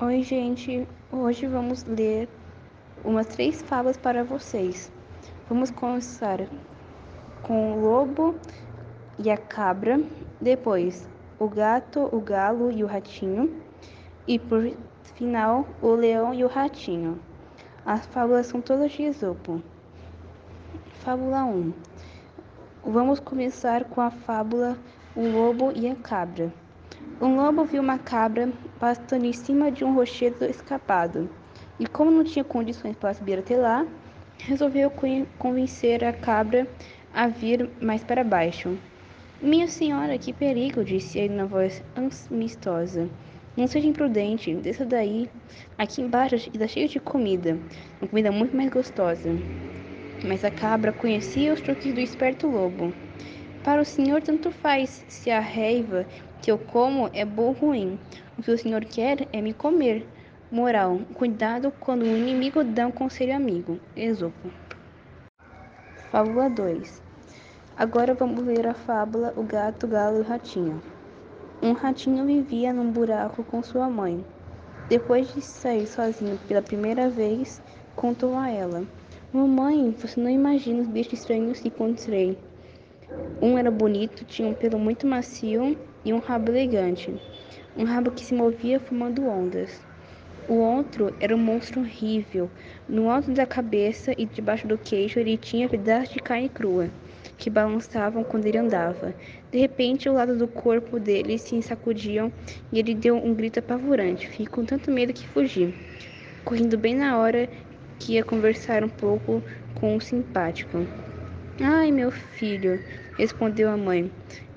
[0.00, 0.88] Oi, gente.
[1.12, 2.28] Hoje vamos ler
[3.04, 4.90] umas três fábulas para vocês.
[5.48, 6.40] Vamos começar
[7.44, 8.34] com o lobo
[9.20, 10.00] e a cabra,
[10.40, 11.08] depois
[11.38, 13.62] o gato, o galo e o ratinho,
[14.26, 14.68] e por
[15.14, 17.20] final o leão e o ratinho.
[17.86, 19.62] As fábulas são todas de Esopo.
[21.04, 21.72] Fábula 1.
[22.84, 24.76] Vamos começar com a fábula
[25.14, 26.52] O Lobo e a Cabra.
[27.20, 31.28] Um lobo viu uma cabra pastando em cima de um rochedo escapado,
[31.78, 33.86] e como não tinha condições para subir até lá,
[34.38, 34.92] resolveu
[35.38, 36.66] convencer a cabra
[37.12, 38.76] a vir mais para baixo.
[39.40, 41.82] Minha senhora, que perigo, disse ele na voz
[42.30, 43.08] amistosa.
[43.56, 45.30] Não seja imprudente, desça daí.
[45.78, 47.58] Aqui embaixo está cheio de comida,
[48.00, 49.30] uma comida muito mais gostosa.
[50.26, 52.92] Mas a cabra conhecia os truques do esperto lobo.
[53.62, 56.04] Para o senhor tanto faz se a raiva
[56.44, 57.98] que eu como é boa ou ruim.
[58.36, 60.06] O que o senhor quer é me comer.
[60.52, 63.80] Moral: cuidado quando o inimigo dá um conselho amigo.
[63.96, 64.50] Esopo.
[66.10, 67.02] Fábula 2.
[67.78, 70.82] Agora vamos ler a fábula O Gato, o Galo e o Ratinho.
[71.62, 74.22] Um ratinho vivia num buraco com sua mãe.
[74.86, 77.62] Depois de sair sozinho pela primeira vez,
[77.96, 78.84] contou a ela:
[79.32, 82.36] Mamãe, você não imagina os bichos estranhos que encontrei.
[83.40, 85.74] Um era bonito, tinha um pelo muito macio
[86.04, 87.14] e um rabo elegante,
[87.76, 89.80] um rabo que se movia formando ondas.
[90.46, 92.50] O outro era um monstro horrível.
[92.86, 96.90] No alto da cabeça e debaixo do queixo ele tinha pedaços de carne crua,
[97.38, 99.14] que balançavam quando ele andava.
[99.50, 102.30] De repente, o lado do corpo dele se sacudiam
[102.70, 104.28] e ele deu um grito apavorante.
[104.28, 105.72] Fiquei com tanto medo que fugi,
[106.44, 107.48] correndo bem na hora
[107.98, 109.42] que ia conversar um pouco
[109.74, 110.86] com o simpático.
[111.58, 112.82] Ai, meu filho,
[113.16, 114.10] respondeu a mãe.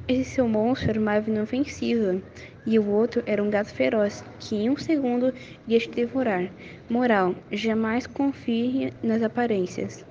[0.09, 2.21] Esse seu monstro era uma ave inofensiva,
[2.65, 5.33] e o outro era um gato feroz, que em um segundo
[5.67, 6.49] ia te devorar.
[6.89, 10.05] Moral: jamais confie nas aparências.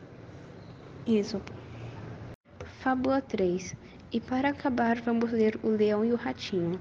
[1.06, 1.40] Isso.
[2.80, 3.74] Fábula 3.
[4.12, 6.78] E para acabar, vamos ler O Leão e o Ratinho.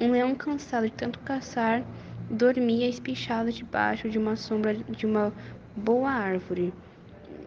[0.00, 1.84] Um leão cansado de tanto caçar
[2.30, 5.34] dormia espichado debaixo de uma sombra de uma
[5.76, 6.72] boa árvore.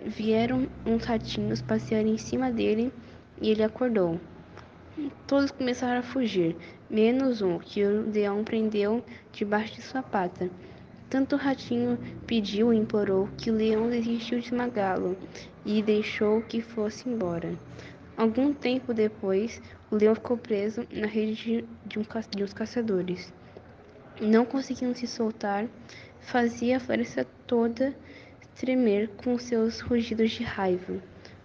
[0.05, 2.94] Vieram uns ratinhos passear em cima dele
[3.41, 4.19] e ele acordou.
[5.28, 6.56] Todos começaram a fugir,
[6.90, 10.50] menos um que o leão prendeu debaixo de sua pata.
[11.09, 15.18] Tanto o ratinho pediu e implorou que o leão desistiu de esmagá-lo
[15.66, 17.53] e deixou que fosse embora.
[18.18, 22.03] Algum tempo depois, o leão ficou preso na rede de, um,
[22.35, 23.31] de uns caçadores.
[24.19, 25.68] Não conseguindo se soltar,
[26.19, 27.96] fazia a floresta toda
[28.56, 30.96] tremer com seus rugidos de raiva.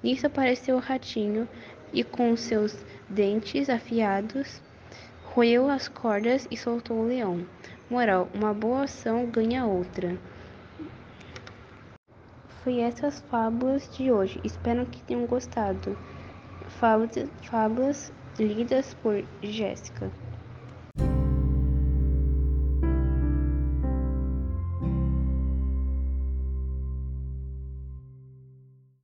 [0.03, 1.47] Nisso apareceu o ratinho
[1.93, 2.77] e, com seus
[3.09, 4.61] dentes afiados,
[5.25, 7.47] roeu as cordas e soltou o leão.
[7.91, 10.17] Moral: uma boa ação ganha outra.
[12.63, 14.41] Foi essas fábulas de hoje.
[14.45, 15.99] Espero que tenham gostado.
[16.69, 20.11] Fábulas, fábulas lidas por Jéssica.